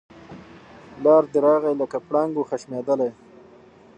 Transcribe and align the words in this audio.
پلار 0.95 1.23
دی 1.31 1.39
راغی 1.45 1.73
لکه 1.81 1.97
پړانګ 2.07 2.31
وو 2.35 2.47
خښمېدلی 2.49 3.09